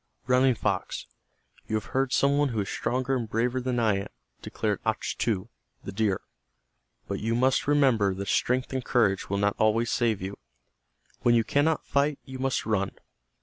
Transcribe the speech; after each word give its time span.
"Running 0.25 0.55
Fox, 0.55 1.05
you 1.67 1.75
have 1.75 1.85
heard 1.93 2.11
some 2.11 2.35
one 2.39 2.49
who 2.49 2.61
is 2.61 2.67
stronger 2.69 3.15
and 3.15 3.29
braver 3.29 3.61
than 3.61 3.79
I 3.79 3.97
am," 3.97 4.07
declared 4.41 4.81
Achtu, 4.83 5.47
the 5.83 5.91
deer. 5.91 6.21
"But 7.07 7.19
you 7.19 7.35
must 7.35 7.67
remember 7.67 8.15
that 8.15 8.27
strength 8.27 8.73
and 8.73 8.83
courage 8.83 9.29
will 9.29 9.37
not 9.37 9.55
always 9.59 9.91
save 9.91 10.19
you. 10.19 10.39
When 11.19 11.35
you 11.35 11.43
cannot 11.43 11.85
fight 11.85 12.17
you 12.25 12.39
must 12.39 12.65
run. 12.65 12.97